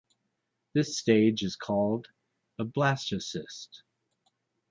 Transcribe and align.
This 0.73 0.97
stage 0.97 1.43
is 1.43 1.55
called 1.55 2.07
a 2.57 2.65
blastocyst. 2.65 3.83